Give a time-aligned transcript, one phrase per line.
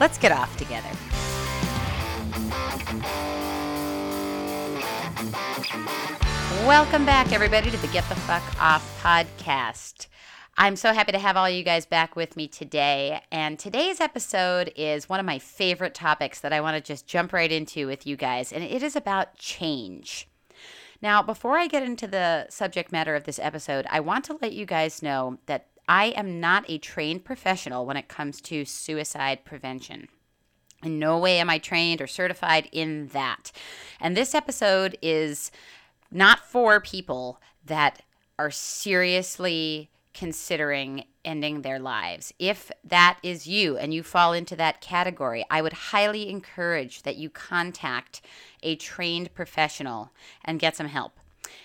[0.00, 0.88] Let's get off together.
[6.64, 10.06] Welcome back, everybody, to the Get the Fuck Off podcast.
[10.56, 13.22] I'm so happy to have all you guys back with me today.
[13.32, 17.32] And today's episode is one of my favorite topics that I want to just jump
[17.32, 20.28] right into with you guys, and it is about change.
[21.02, 24.52] Now, before I get into the subject matter of this episode, I want to let
[24.52, 29.44] you guys know that I am not a trained professional when it comes to suicide
[29.44, 30.08] prevention.
[30.82, 33.50] In no way am I trained or certified in that.
[34.00, 35.50] And this episode is
[36.12, 38.02] not for people that
[38.38, 42.32] are seriously considering ending their lives.
[42.38, 47.16] If that is you and you fall into that category, I would highly encourage that
[47.16, 48.20] you contact
[48.62, 50.10] a trained professional
[50.44, 51.18] and get some help.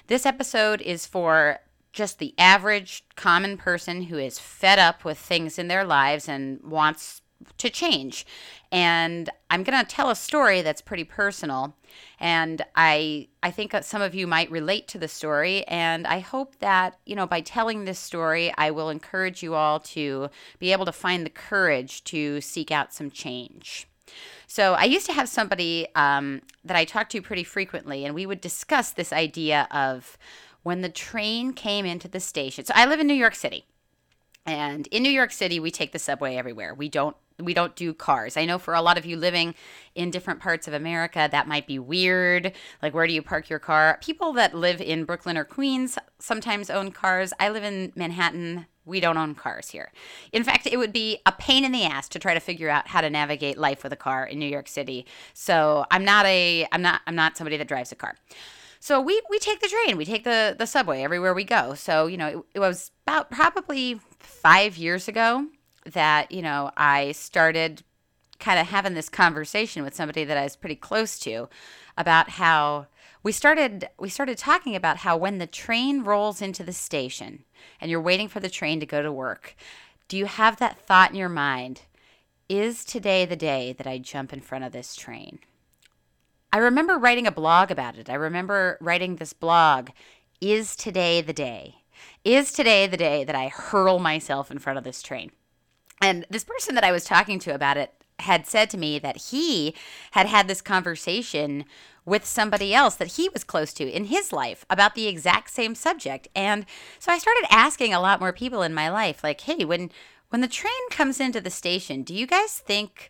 [0.08, 1.60] This episode is for
[1.94, 6.62] just the average common person who is fed up with things in their lives and
[6.64, 7.22] wants
[7.58, 8.26] to change.
[8.72, 11.76] And I'm going to tell a story that's pretty personal
[12.20, 16.58] and I I think some of you might relate to the story and I hope
[16.60, 20.86] that, you know, by telling this story, I will encourage you all to be able
[20.86, 23.88] to find the courage to seek out some change.
[24.48, 28.26] So I used to have somebody um, that I talked to pretty frequently, and we
[28.26, 30.18] would discuss this idea of
[30.64, 32.66] when the train came into the station.
[32.66, 33.66] So I live in New York City.
[34.46, 36.74] And in New York City, we take the subway everywhere.
[36.74, 38.38] We don't we don't do cars.
[38.38, 39.56] I know for a lot of you living
[39.96, 42.54] in different parts of America, that might be weird.
[42.82, 43.98] Like, where do you park your car?
[44.02, 47.34] People that live in Brooklyn or Queens sometimes own cars.
[47.40, 48.68] I live in Manhattan.
[48.86, 49.92] We don't own cars here.
[50.32, 52.90] In fact, it would be a pain in the ass to try to figure out
[52.90, 55.06] how to navigate life with a car in New York City.
[55.34, 58.16] So I'm not a I'm not I'm not somebody that drives a car.
[58.86, 61.74] So we we take the train, we take the the subway everywhere we go.
[61.74, 65.48] So you know, it, it was about probably five years ago
[65.86, 67.84] that, you know, I started
[68.40, 71.48] kind of having this conversation with somebody that I was pretty close to
[71.98, 72.88] about how
[73.24, 77.46] we started we started talking about how when the train rolls into the station
[77.80, 79.56] and you're waiting for the train to go to work,
[80.10, 81.84] do you have that thought in your mind,
[82.50, 85.40] is today the day that I jump in front of this train?
[86.54, 88.12] I remember writing a blog about it.
[88.12, 89.90] I remember writing this blog,
[90.40, 91.78] is today the day?
[92.24, 95.32] Is today the day that I hurl myself in front of this train?
[96.00, 99.18] And this person that I was talking to about it had said to me that
[99.18, 99.74] he
[100.12, 101.66] had had this conversation
[102.06, 105.74] with somebody else that he was close to in his life about the exact same
[105.74, 106.28] subject.
[106.36, 106.68] And
[107.00, 109.90] so I started asking a lot more people in my life like, "Hey, when
[110.30, 113.10] when the train comes into the station, do you guys think,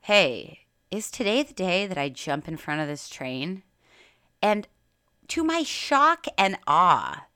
[0.00, 0.59] "Hey,
[0.90, 3.62] is today the day that I jump in front of this train?"
[4.42, 4.66] And
[5.28, 7.26] to my shock and awe,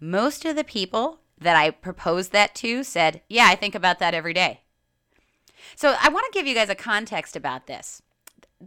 [0.00, 4.14] most of the people that I proposed that to said, Yeah, I think about that
[4.14, 4.60] every day.
[5.76, 8.02] So I want to give you guys a context about this.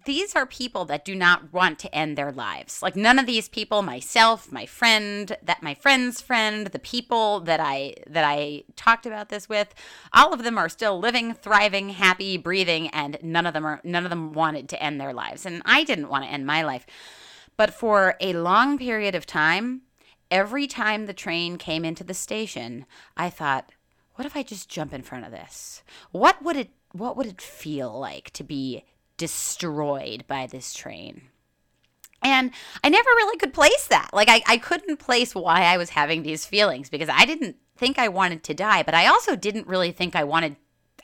[0.03, 2.81] These are people that do not want to end their lives.
[2.81, 7.61] Like none of these people, myself, my friend, that my friend's friend, the people that
[7.61, 9.73] I that I talked about this with,
[10.13, 14.03] all of them are still living, thriving, happy, breathing, and none of them are none
[14.03, 15.45] of them wanted to end their lives.
[15.45, 16.85] And I didn't want to end my life.
[17.56, 19.83] But for a long period of time,
[20.30, 23.71] every time the train came into the station, I thought,
[24.15, 25.83] what if I just jump in front of this?
[26.12, 28.83] What would it what would it feel like to be
[29.17, 31.29] destroyed by this train?
[32.21, 32.51] And
[32.83, 34.09] I never really could place that.
[34.12, 38.00] Like I, I couldn't place why I was having these feelings because I didn't think
[38.00, 40.56] I wanted to die, but I also didn't really think I wanted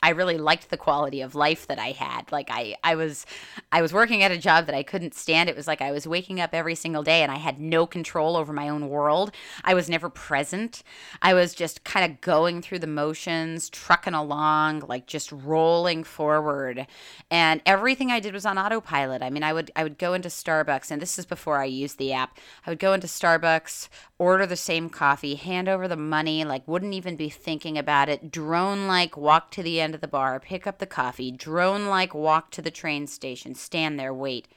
[0.02, 2.30] I really liked the quality of life that I had.
[2.32, 3.24] Like I I was
[3.70, 5.48] I was working at a job that I couldn't stand.
[5.48, 8.36] It was like I was waking up every single day and I had no control
[8.36, 9.32] over my own world.
[9.64, 10.82] I was never present.
[11.22, 16.86] I was just kind of going through the motions, trucking along, like just rolling forward.
[17.30, 19.22] And everything I did was on autopilot.
[19.22, 21.98] I mean, I would I would go into Starbucks and this is before I used
[21.98, 22.38] the app.
[22.66, 23.88] I would go into Starbucks,
[24.18, 28.32] order the same coffee, hand over the money, like wouldn't even be thinking about it,
[28.32, 32.14] drone like walk to the end of the bar, pick up the coffee, drone like
[32.14, 34.48] walk to the train station, stand there, wait,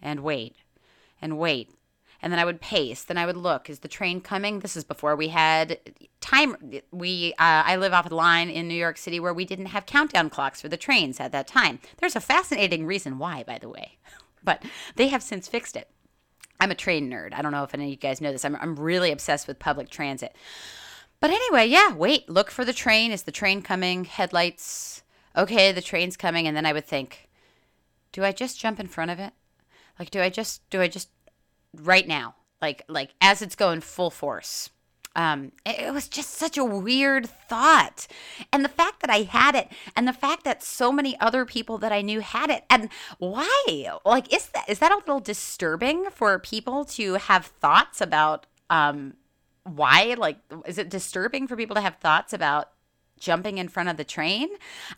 [0.00, 0.56] and wait,
[1.20, 1.70] and wait.
[2.22, 3.02] And then I would pace.
[3.02, 3.70] Then I would look.
[3.70, 4.60] Is the train coming?
[4.60, 5.78] This is before we had
[6.20, 6.82] time.
[6.90, 9.86] We uh, I live off a line in New York City where we didn't have
[9.86, 11.80] countdown clocks for the trains at that time.
[11.96, 13.98] There's a fascinating reason why, by the way,
[14.44, 14.62] but
[14.96, 15.88] they have since fixed it.
[16.60, 17.32] I'm a train nerd.
[17.32, 18.44] I don't know if any of you guys know this.
[18.44, 20.36] I'm, I'm really obsessed with public transit.
[21.20, 23.12] But anyway, yeah, wait, look for the train.
[23.12, 24.04] Is the train coming?
[24.04, 25.02] Headlights.
[25.36, 26.46] Okay, the train's coming.
[26.46, 27.28] And then I would think,
[28.12, 29.32] do I just jump in front of it?
[29.98, 31.08] Like, do I just, do I just,
[31.76, 32.36] right now?
[32.62, 34.70] Like, like as it's going full force.
[35.16, 38.06] Um, it was just such a weird thought.
[38.52, 41.78] And the fact that I had it and the fact that so many other people
[41.78, 42.88] that I knew had it and
[43.18, 43.98] why?
[44.04, 49.14] Like is that is that a little disturbing for people to have thoughts about um
[49.64, 52.70] why like is it disturbing for people to have thoughts about
[53.20, 54.48] jumping in front of the train.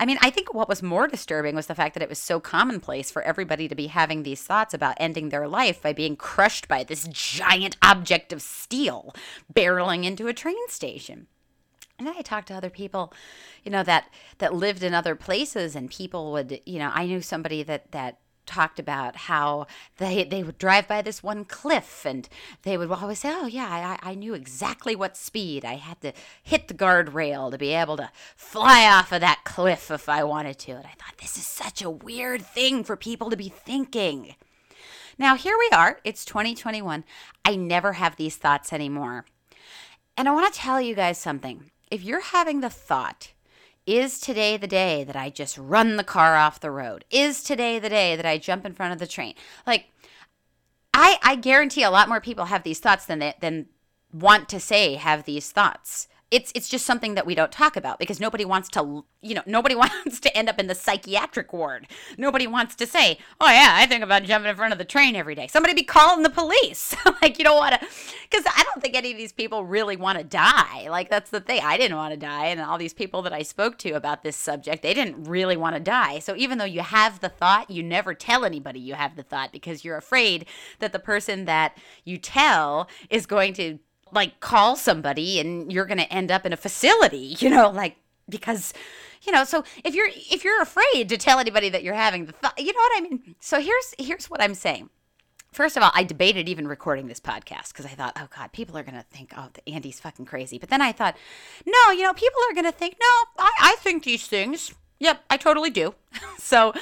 [0.00, 2.40] I mean, I think what was more disturbing was the fact that it was so
[2.40, 6.68] commonplace for everybody to be having these thoughts about ending their life by being crushed
[6.68, 9.14] by this giant object of steel
[9.52, 11.26] barreling into a train station.
[11.98, 13.12] And I talked to other people,
[13.64, 17.20] you know, that that lived in other places and people would, you know, I knew
[17.20, 19.66] somebody that that talked about how
[19.98, 22.28] they they would drive by this one cliff and
[22.62, 26.12] they would always say, "Oh yeah, I, I knew exactly what speed I had to
[26.42, 30.58] hit the guardrail to be able to fly off of that cliff if I wanted
[30.60, 34.34] to." And I thought this is such a weird thing for people to be thinking.
[35.18, 36.00] Now here we are.
[36.04, 37.04] It's 2021.
[37.44, 39.26] I never have these thoughts anymore.
[40.16, 41.70] And I want to tell you guys something.
[41.90, 43.32] If you're having the thought
[43.86, 47.04] is today the day that I just run the car off the road?
[47.10, 49.34] Is today the day that I jump in front of the train?
[49.66, 49.86] Like,
[50.94, 53.66] I I guarantee a lot more people have these thoughts than they, than
[54.12, 57.98] want to say have these thoughts it's it's just something that we don't talk about
[57.98, 61.86] because nobody wants to you know nobody wants to end up in the psychiatric ward.
[62.16, 65.14] Nobody wants to say oh yeah i think about jumping in front of the train
[65.14, 65.46] every day.
[65.46, 66.96] Somebody be calling the police.
[67.20, 67.86] Like you don't want to
[68.28, 70.88] because i don't think any of these people really want to die.
[70.88, 71.60] Like that's the thing.
[71.62, 74.34] I didn't want to die and all these people that i spoke to about this
[74.34, 76.18] subject they didn't really want to die.
[76.18, 79.52] So even though you have the thought you never tell anybody you have the thought
[79.52, 80.46] because you're afraid
[80.78, 83.78] that the person that you tell is going to
[84.12, 87.96] like call somebody and you're going to end up in a facility, you know, like
[88.28, 88.72] because
[89.22, 92.32] you know, so if you're if you're afraid to tell anybody that you're having the
[92.32, 93.34] thought, you know what I mean?
[93.40, 94.90] So here's here's what I'm saying.
[95.52, 98.76] First of all, I debated even recording this podcast because I thought, oh God, people
[98.78, 100.58] are going to think, oh, Andy's fucking crazy.
[100.58, 101.14] But then I thought,
[101.66, 104.72] no, you know, people are going to think, no, I, I think these things.
[104.98, 105.94] Yep, I totally do.
[106.38, 106.72] so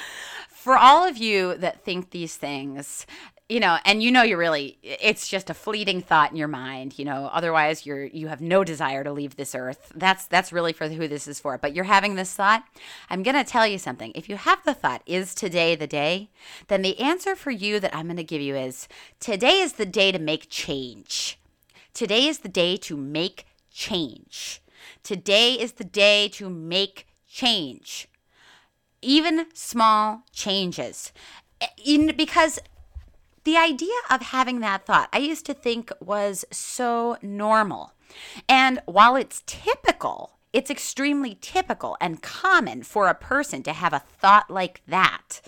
[0.47, 3.05] for all of you that think these things,
[3.51, 6.97] you know and you know you're really it's just a fleeting thought in your mind
[6.97, 9.91] you know otherwise you're you have no desire to leave this earth.
[9.95, 11.57] That's that's really for who this is for.
[11.57, 12.63] But you're having this thought.
[13.09, 14.11] I'm going to tell you something.
[14.15, 16.29] If you have the thought is today the day?
[16.67, 18.87] Then the answer for you that i'm going to give you is
[19.19, 21.39] today is the day to make change.
[21.93, 24.61] Today is the day to make change.
[25.03, 28.07] Today is the day to make change.
[29.01, 31.11] Even small changes.
[31.83, 32.59] In because
[33.43, 37.93] the idea of having that thought, I used to think was so normal.
[38.47, 43.99] And while it's typical, it's extremely typical and common for a person to have a
[43.99, 45.41] thought like that.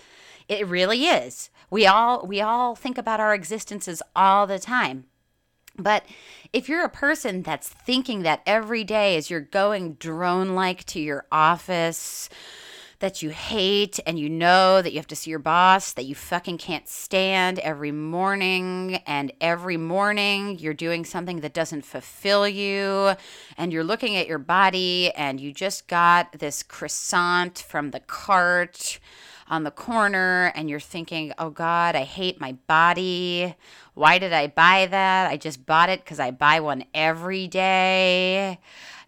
[0.48, 1.50] It really is.
[1.70, 5.04] We all we all think about our existences all the time.
[5.76, 6.04] But
[6.52, 11.00] if you're a person that's thinking that every day as you're going drone like to
[11.00, 12.28] your office,
[13.04, 16.14] that you hate and you know that you have to see your boss that you
[16.14, 23.12] fucking can't stand every morning and every morning you're doing something that doesn't fulfill you
[23.58, 28.98] and you're looking at your body and you just got this croissant from the cart
[29.48, 33.54] on the corner and you're thinking, oh God, I hate my body.
[33.92, 35.30] Why did I buy that?
[35.30, 38.58] I just bought it because I buy one every day.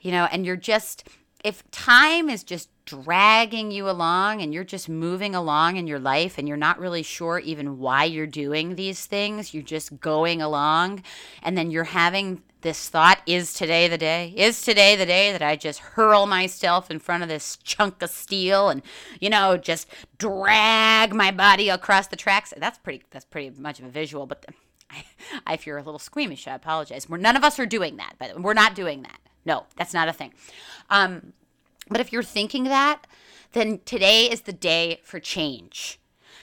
[0.03, 1.09] You know, and you're just
[1.47, 6.38] if time is just dragging you along and you're just moving along in your life
[6.38, 11.05] and you're not really sure even why you're doing these things, you're just going along
[11.45, 14.35] and then you're having this thought is today the day?
[14.37, 18.11] Is today the day that I just hurl myself in front of this chunk of
[18.11, 18.83] steel and
[19.21, 19.87] you know just
[20.19, 22.53] drag my body across the tracks?
[22.57, 24.45] That's pretty that's pretty much of a visual, but
[25.47, 27.09] I, if you're a little squeamish, I apologize.
[27.09, 29.21] We're none of us are doing that, but we're not doing that.
[29.47, 30.35] No, that's not a thing.
[30.91, 31.33] Um,
[31.88, 33.07] but if you're thinking that,
[33.53, 35.99] then today is the day for change.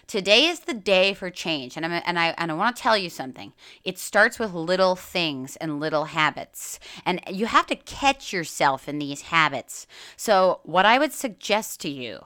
[0.07, 2.97] Today is the day for change, and, I'm, and I and I want to tell
[2.97, 3.53] you something.
[3.83, 8.99] It starts with little things and little habits, and you have to catch yourself in
[8.99, 9.87] these habits.
[10.17, 12.25] So, what I would suggest to you,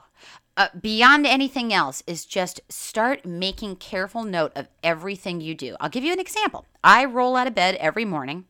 [0.56, 5.76] uh, beyond anything else, is just start making careful note of everything you do.
[5.78, 6.66] I'll give you an example.
[6.82, 8.46] I roll out of bed every morning,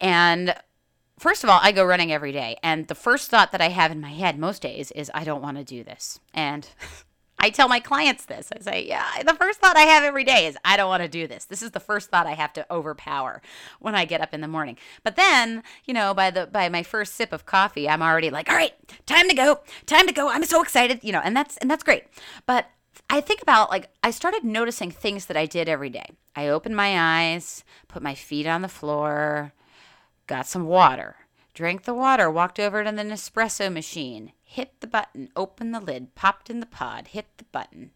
[0.00, 0.54] and
[1.18, 2.56] first of all, I go running every day.
[2.62, 5.42] And the first thought that I have in my head most days is, I don't
[5.42, 6.20] want to do this.
[6.34, 6.68] And
[7.38, 8.52] I tell my clients this.
[8.56, 11.08] I say, yeah, the first thought I have every day is, I don't want to
[11.08, 11.44] do this.
[11.44, 13.42] This is the first thought I have to overpower
[13.80, 14.76] when I get up in the morning.
[15.02, 18.48] But then, you know, by the by my first sip of coffee, I'm already like,
[18.48, 18.74] all right,
[19.06, 20.28] time to go, time to go.
[20.28, 22.04] I'm so excited, you know, and that's and that's great.
[22.46, 22.70] But
[23.10, 26.06] I think about like I started noticing things that I did every day.
[26.36, 29.52] I opened my eyes, put my feet on the floor,
[30.26, 31.16] got some water,
[31.54, 36.14] drank the water, walked over to the Nespresso machine, hit the button, opened the lid,
[36.14, 37.90] popped in the pod, hit the button.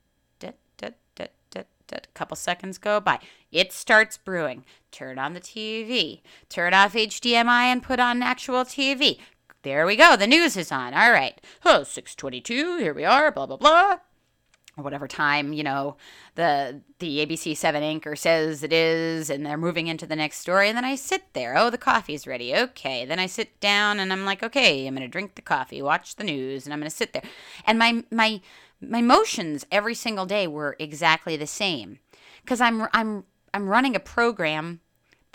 [1.88, 3.20] Dut a couple seconds go by.
[3.52, 4.64] It starts brewing.
[4.90, 6.20] Turn on the TV.
[6.48, 9.18] Turn off HDMI and put on actual TV.
[9.62, 10.16] There we go.
[10.16, 10.94] The news is on.
[10.94, 11.40] All right.
[11.64, 12.78] Oh, 622.
[12.78, 13.30] Here we are.
[13.30, 13.98] Blah, blah, blah
[14.76, 15.96] or whatever time you know
[16.34, 20.68] the the ABC Seven anchor says it is, and they're moving into the next story,
[20.68, 21.56] and then I sit there.
[21.56, 22.54] Oh, the coffee's ready.
[22.54, 26.16] Okay, then I sit down, and I'm like, okay, I'm gonna drink the coffee, watch
[26.16, 27.22] the news, and I'm gonna sit there,
[27.66, 28.40] and my my
[28.80, 31.98] my motions every single day were exactly the same,
[32.42, 34.80] because I'm I'm I'm running a program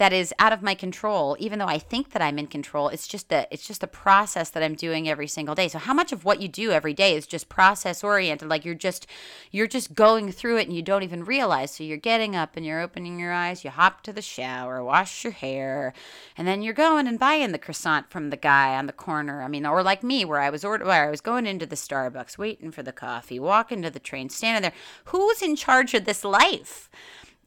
[0.02, 3.08] that is out of my control even though i think that i'm in control it's
[3.08, 5.68] just a it's just a process that i'm doing every single day.
[5.68, 8.50] So how much of what you do every day is just process oriented?
[8.50, 9.06] Like you're just
[9.52, 11.72] you're just going through it and you don't even realize.
[11.72, 15.24] So you're getting up and you're opening your eyes you hop to the shower wash
[15.24, 15.94] your hair
[16.36, 19.44] and then you're going and buying the croissant from the guy on the corner.
[19.44, 21.76] I mean or like me where i was order where i was going into the
[21.76, 24.80] starbucks waiting for the coffee walking to the train standing there.
[25.06, 26.90] Who's in charge of this life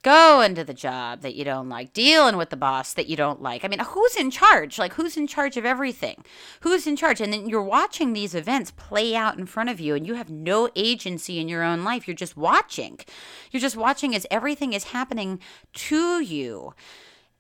[0.04, 3.42] going to the job that you don't like, dealing with the boss that you don't
[3.42, 3.64] like.
[3.64, 4.78] I mean, who's in charge?
[4.78, 6.22] Like, who's in charge of everything?
[6.60, 7.20] Who's in charge?
[7.20, 10.30] And then you're watching these events play out in front of you, and you have
[10.30, 12.06] no agency in your own life.
[12.06, 13.00] You're just watching.
[13.50, 15.40] You're just watching as everything is happening
[15.72, 16.74] to you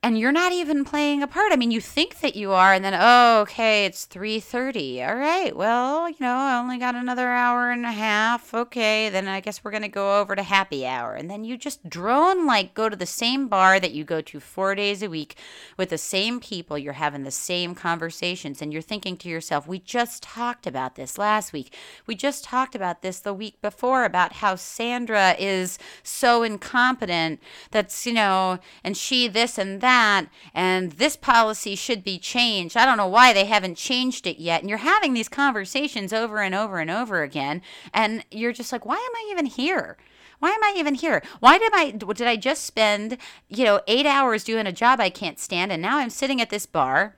[0.04, 1.50] and you're not even playing a part.
[1.50, 5.02] I mean, you think that you are, and then oh, okay, it's three thirty.
[5.02, 8.52] All right, well, you know, I only got another hour and a half.
[8.52, 11.88] Okay, then I guess we're gonna go over to happy hour, and then you just
[11.88, 15.38] drone like go to the same bar that you go to four days a week
[15.78, 16.76] with the same people.
[16.76, 21.16] You're having the same conversations, and you're thinking to yourself, we just talked about this
[21.16, 21.74] last week.
[22.06, 27.40] We just talked about this the week before about how Sandra is so incompetent.
[27.70, 32.76] That's you know, and she this and that that and this policy should be changed.
[32.76, 34.60] I don't know why they haven't changed it yet.
[34.60, 38.84] And you're having these conversations over and over and over again and you're just like,
[38.84, 39.96] "Why am I even here?"
[40.40, 41.22] why am I even here?
[41.40, 43.16] Why did I did I just spend,
[43.48, 46.50] you know, 8 hours doing a job I can't stand and now I'm sitting at
[46.50, 47.16] this bar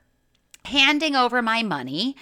[0.65, 2.15] handing over my money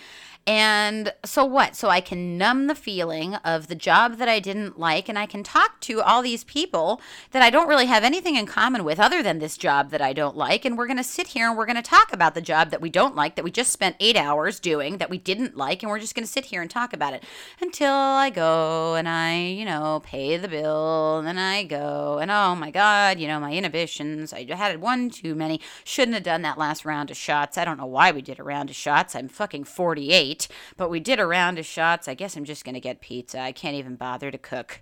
[0.48, 1.76] and so what?
[1.76, 5.26] So I can numb the feeling of the job that I didn't like, and I
[5.26, 9.00] can talk to all these people that I don't really have anything in common with
[9.00, 10.64] other than this job that I don't like.
[10.64, 12.80] And we're going to sit here and we're going to talk about the job that
[12.80, 15.90] we don't like, that we just spent eight hours doing, that we didn't like, and
[15.90, 17.24] we're just going to sit here and talk about it
[17.60, 22.30] until I go and I, you know, pay the bill, and then I go, and
[22.30, 24.32] oh my God, you know, my inhibitions.
[24.32, 25.60] I had one too many.
[25.84, 27.58] Shouldn't have done that last round of shots.
[27.58, 29.16] I don't know why we did a round of shots.
[29.16, 30.35] I'm fucking 48
[30.78, 32.08] but we did a round of shots.
[32.08, 33.40] I guess I'm just going to get pizza.
[33.40, 34.82] I can't even bother to cook.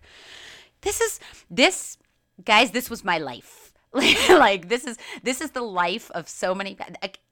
[0.82, 1.20] This is
[1.50, 1.98] this
[2.44, 3.74] guys, this was my life.
[4.30, 6.76] like this is this is the life of so many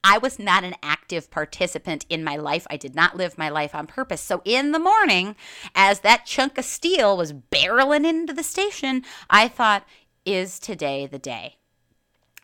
[0.04, 2.68] I was not an active participant in my life.
[2.70, 4.22] I did not live my life on purpose.
[4.22, 5.36] So in the morning,
[5.74, 9.88] as that chunk of steel was barreling into the station, I thought,
[10.24, 11.58] is today the day?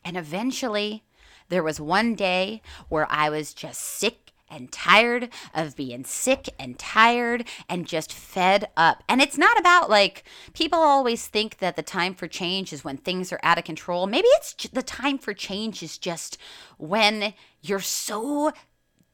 [0.03, 1.03] And eventually,
[1.49, 6.77] there was one day where I was just sick and tired of being sick and
[6.79, 9.03] tired and just fed up.
[9.07, 10.23] And it's not about like
[10.53, 14.07] people always think that the time for change is when things are out of control.
[14.07, 16.37] Maybe it's the time for change is just
[16.77, 18.51] when you're so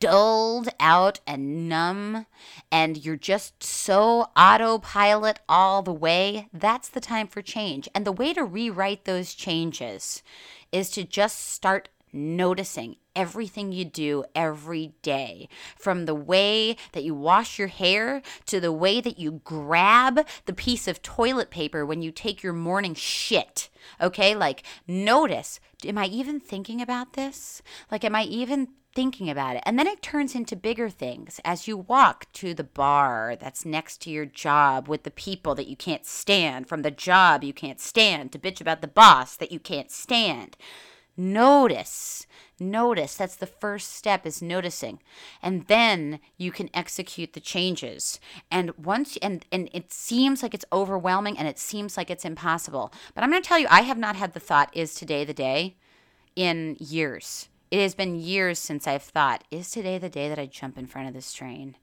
[0.03, 2.25] dulled out and numb
[2.69, 7.87] and you're just so autopilot all the way, that's the time for change.
[7.95, 10.21] And the way to rewrite those changes
[10.73, 15.49] is to just start noticing everything you do every day.
[15.77, 20.53] From the way that you wash your hair to the way that you grab the
[20.53, 23.69] piece of toilet paper when you take your morning shit.
[24.01, 24.35] Okay?
[24.35, 27.61] Like, notice am I even thinking about this?
[27.91, 29.63] Like, am I even thinking about it.
[29.65, 34.01] And then it turns into bigger things as you walk to the bar that's next
[34.01, 37.79] to your job with the people that you can't stand, from the job you can't
[37.79, 40.55] stand to bitch about the boss that you can't stand.
[41.15, 42.25] Notice.
[42.59, 43.15] Notice.
[43.15, 44.99] That's the first step is noticing.
[45.41, 48.19] And then you can execute the changes.
[48.49, 52.91] And once and and it seems like it's overwhelming and it seems like it's impossible.
[53.13, 55.33] But I'm going to tell you I have not had the thought is today the
[55.33, 55.75] day
[56.35, 57.49] in years.
[57.73, 60.85] It has been years since I've thought, is today the day that I jump in
[60.85, 61.75] front of this train?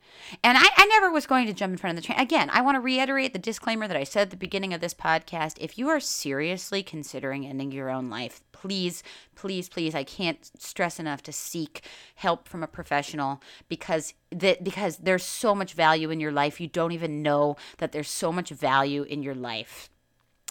[0.44, 2.20] And I, I, never was going to jump in front of the train.
[2.20, 4.94] Again, I want to reiterate the disclaimer that I said at the beginning of this
[4.94, 5.56] podcast.
[5.58, 9.02] If you are seriously considering ending your own life, please,
[9.34, 14.98] please, please, I can't stress enough to seek help from a professional because that because
[14.98, 16.60] there's so much value in your life.
[16.60, 19.90] You don't even know that there's so much value in your life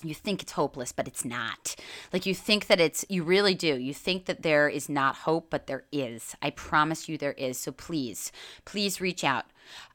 [0.03, 1.75] you think it's hopeless, but it's not.
[2.13, 3.77] Like you think that it's, you really do.
[3.77, 6.35] You think that there is not hope, but there is.
[6.41, 7.57] I promise you there is.
[7.57, 8.31] So please,
[8.65, 9.45] please reach out.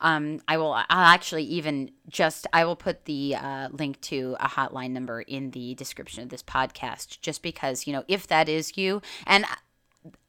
[0.01, 4.49] Um, I will, I'll actually even just, I will put the uh, link to a
[4.49, 8.77] hotline number in the description of this podcast, just because, you know, if that is
[8.77, 9.45] you, and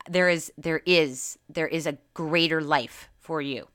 [0.10, 3.67] there is, there is, there is a greater life for you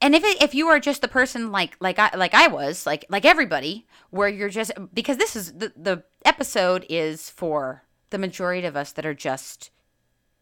[0.00, 2.86] and if it, if you are just the person like like I like I was
[2.86, 8.18] like like everybody where you're just because this is the the episode is for the
[8.18, 9.70] majority of us that are just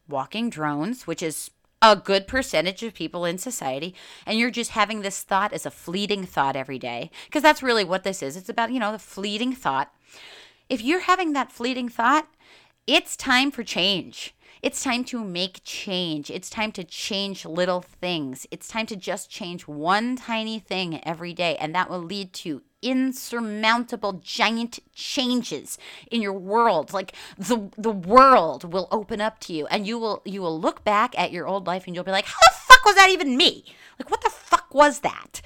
[0.09, 1.51] walking drones, which is
[1.81, 3.95] a good percentage of people in society,
[4.27, 7.85] and you're just having this thought as a fleeting thought every day because that's really
[7.85, 8.37] what this is.
[8.37, 9.93] It's about, you know, the fleeting thought.
[10.69, 12.29] If you're having that fleeting thought,
[12.87, 14.35] it's time for change.
[14.63, 16.31] It's time to make change.
[16.31, 18.47] It's time to change little things.
[18.51, 22.63] It's time to just change one tiny thing every day, and that will lead to
[22.81, 25.79] insurmountable giant changes
[26.13, 30.23] in your world like the the world will open up to you and you will
[30.25, 32.95] you will look back at your old life and you'll be like how fuck was
[32.95, 33.65] that even me
[33.99, 35.41] like what the fuck was that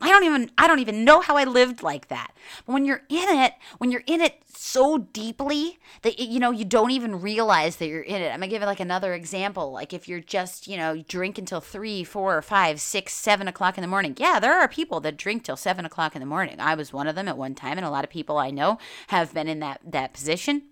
[0.00, 2.32] I don't even I don't even know how I lived like that.
[2.64, 6.64] But when you're in it, when you're in it so deeply that you know you
[6.64, 8.28] don't even realize that you're in it.
[8.28, 9.72] I'm gonna give it like another example.
[9.72, 13.82] Like if you're just you know drink until three, four, five, six, seven o'clock in
[13.82, 14.14] the morning.
[14.18, 16.60] Yeah, there are people that drink till seven o'clock in the morning.
[16.60, 18.78] I was one of them at one time, and a lot of people I know
[19.08, 20.62] have been in that that position.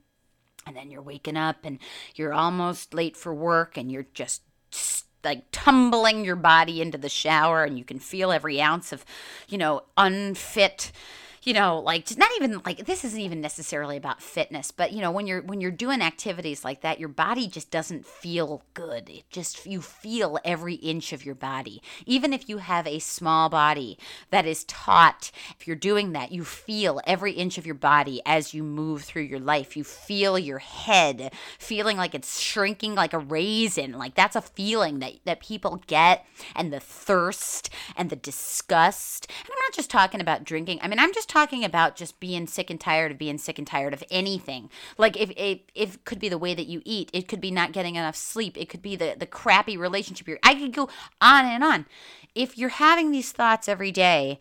[0.68, 1.78] And then you're waking up and
[2.14, 4.42] you're almost late for work, and you're just
[5.26, 9.04] like tumbling your body into the shower and you can feel every ounce of,
[9.48, 10.92] you know, unfit
[11.46, 15.00] you know like just not even like this isn't even necessarily about fitness but you
[15.00, 19.08] know when you're when you're doing activities like that your body just doesn't feel good.
[19.08, 21.82] It just you feel every inch of your body.
[22.04, 23.98] Even if you have a small body
[24.30, 28.52] that is taut if you're doing that you feel every inch of your body as
[28.52, 29.76] you move through your life.
[29.76, 33.92] You feel your head feeling like it's shrinking like a raisin.
[33.92, 39.28] Like that's a feeling that that people get and the thirst and the disgust.
[39.40, 40.80] And i'm not just talking about drinking.
[40.82, 43.66] I mean i'm just talking about just being sick and tired of being sick and
[43.66, 44.70] tired of anything.
[44.96, 47.72] Like if it, it could be the way that you eat, it could be not
[47.72, 50.38] getting enough sleep, it could be the the crappy relationship you're.
[50.42, 50.88] I could go
[51.20, 51.84] on and on.
[52.34, 54.38] If you're having these thoughts every day,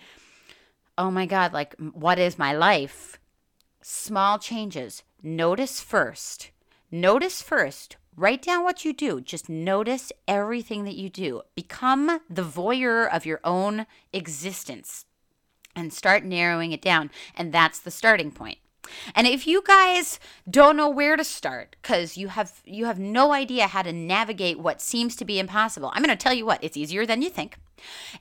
[0.98, 3.20] oh my god, like what is my life?
[3.82, 5.04] Small changes.
[5.22, 6.52] Notice first.
[6.90, 9.20] Notice first Write down what you do.
[9.20, 11.42] Just notice everything that you do.
[11.54, 15.04] Become the voyeur of your own existence
[15.76, 17.12] and start narrowing it down.
[17.36, 18.60] And that's the starting point.
[19.16, 23.34] And if you guys don't know where to start cuz you have you have no
[23.34, 25.92] idea how to navigate what seems to be impossible.
[25.94, 27.58] I'm going to tell you what, it's easier than you think.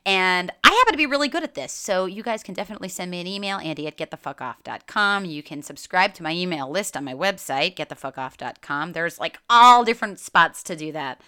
[0.05, 1.73] And I happen to be really good at this.
[1.73, 5.25] So you guys can definitely send me an email, Andy at getthefuckoff.com.
[5.25, 8.93] You can subscribe to my email list on my website, getthefuckoff.com.
[8.93, 11.21] There's like all different spots to do that.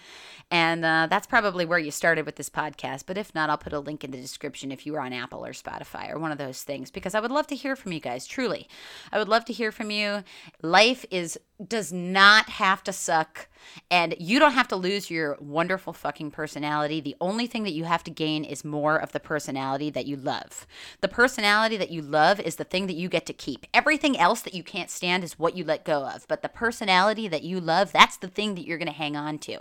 [0.49, 3.03] And uh, that's probably where you started with this podcast.
[3.05, 5.45] But if not, I'll put a link in the description if you are on Apple
[5.45, 7.99] or Spotify or one of those things because I would love to hear from you
[7.99, 8.69] guys, truly.
[9.11, 10.23] I would love to hear from you.
[10.61, 13.47] Life is does not have to suck
[13.91, 17.01] And you don't have to lose your wonderful fucking personality.
[17.01, 20.15] The only thing that you have to gain is more of the personality that you
[20.15, 20.65] love.
[21.01, 23.65] The personality that you love is the thing that you get to keep.
[23.73, 26.27] Everything else that you can't stand is what you let go of.
[26.27, 29.37] But the personality that you love, that's the thing that you're going to hang on
[29.39, 29.59] to.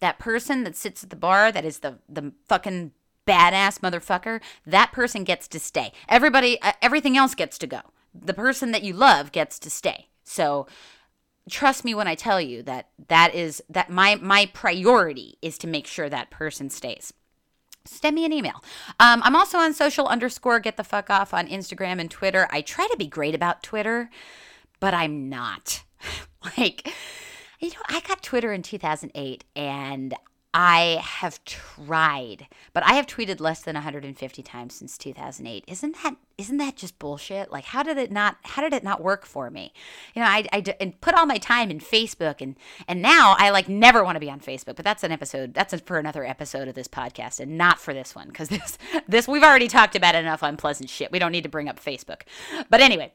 [0.00, 2.92] That person that sits at the bar that is the the fucking
[3.26, 5.92] badass motherfucker, that person gets to stay.
[6.08, 7.80] Everybody uh, everything else gets to go.
[8.14, 10.08] The person that you love gets to stay.
[10.24, 10.66] So
[11.50, 15.66] trust me when I tell you that that is that my my priority is to
[15.66, 17.12] make sure that person stays.
[17.84, 18.64] Send me an email.
[18.98, 22.48] Um, I'm also on social underscore get the fuck off on Instagram and Twitter.
[22.50, 24.10] I try to be great about Twitter,
[24.80, 25.84] but I'm not.
[26.58, 26.92] like,
[27.60, 30.14] you know, I got Twitter in 2008 and
[30.52, 35.64] I have tried, but I have tweeted less than 150 times since 2008.
[35.68, 37.50] Isn't that isn't that just bullshit?
[37.50, 39.72] Like, how did it not how did it not work for me?
[40.14, 43.48] You know, I, I and put all my time in Facebook, and and now I
[43.50, 44.76] like never want to be on Facebook.
[44.76, 45.54] But that's an episode.
[45.54, 48.76] That's a, for another episode of this podcast, and not for this one because this
[49.08, 51.10] this we've already talked about enough unpleasant shit.
[51.10, 52.22] We don't need to bring up Facebook.
[52.68, 53.12] But anyway,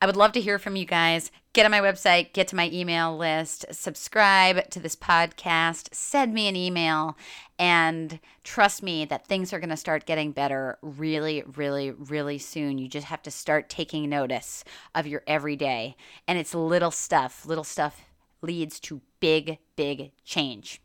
[0.00, 1.30] I would love to hear from you guys.
[1.52, 6.48] Get on my website, get to my email list, subscribe to this podcast, send me
[6.48, 7.16] an email,
[7.58, 12.78] and trust me that things are going to start getting better really, really, really soon.
[12.78, 14.64] You just have to start taking notice
[14.94, 15.96] of your everyday.
[16.28, 17.46] And it's little stuff.
[17.46, 18.02] Little stuff
[18.42, 20.80] leads to big, big change.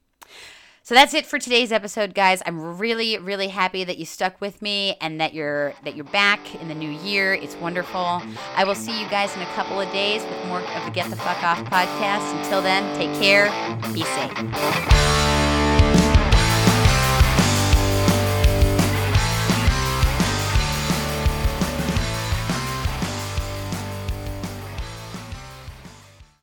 [0.83, 2.41] So that's it for today's episode, guys.
[2.45, 6.55] I'm really, really happy that you stuck with me and that you're that you're back
[6.55, 7.35] in the new year.
[7.35, 8.21] It's wonderful.
[8.55, 11.09] I will see you guys in a couple of days with more of the Get
[11.11, 12.35] the Fuck Off podcast.
[12.43, 13.45] Until then, take care.
[13.93, 15.30] Be safe.